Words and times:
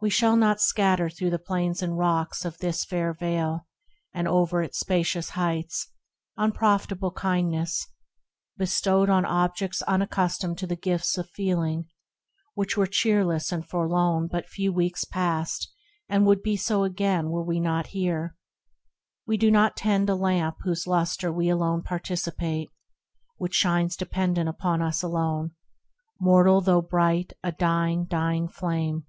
We 0.00 0.10
shall 0.10 0.36
not 0.36 0.60
scatter 0.60 1.08
through 1.08 1.30
the 1.30 1.38
plains 1.38 1.80
and 1.80 1.96
rocks 1.96 2.44
Of 2.44 2.58
this 2.58 2.84
fair 2.84 3.14
Vale, 3.14 3.66
and 4.12 4.28
o'er 4.28 4.60
its 4.62 4.78
spacious 4.78 5.30
heights, 5.30 5.88
Unprofitable 6.36 7.10
kindliness, 7.10 7.88
bestowed 8.58 9.08
On 9.08 9.24
objects 9.24 9.80
unaccustomed 9.80 10.58
to 10.58 10.66
the 10.66 10.76
gifts 10.76 11.16
Of 11.16 11.30
feeling, 11.30 11.86
which 12.52 12.76
were 12.76 12.86
cheerless 12.86 13.50
and 13.50 13.66
forlorn 13.66 14.28
But 14.30 14.44
few 14.46 14.74
weeks 14.74 15.04
past 15.06 15.72
and 16.06 16.26
would 16.26 16.42
be 16.42 16.58
so 16.58 16.82
again 16.84 17.30
Were 17.30 17.42
we 17.42 17.58
not 17.58 17.86
here; 17.86 18.36
we 19.26 19.38
do 19.38 19.50
not 19.50 19.74
tend 19.74 20.10
a 20.10 20.14
lamp 20.14 20.58
Whose 20.64 20.86
lustre 20.86 21.32
we 21.32 21.48
alone 21.48 21.80
participate, 21.82 22.68
Which 23.38 23.54
shines 23.54 23.96
dependent 23.96 24.50
upon 24.50 24.82
us 24.82 25.02
alone, 25.02 25.52
Mortal 26.20 26.60
though 26.60 26.82
bright, 26.82 27.32
a 27.42 27.52
dying, 27.52 28.04
dying 28.04 28.48
flame. 28.48 29.06